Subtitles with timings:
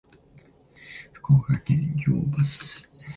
[1.13, 2.87] 福岡県行橋市